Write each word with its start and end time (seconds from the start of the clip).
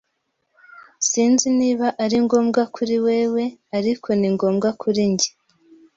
Sinzi 1.07 1.47
niba 1.59 1.87
ari 2.03 2.17
ngombwa 2.25 2.61
kuri 2.75 2.95
wewe, 3.05 3.43
ariko 3.77 4.07
ni 4.19 4.29
ngombwa 4.35 4.69
kuri 4.81 5.01
njye. 5.11 5.29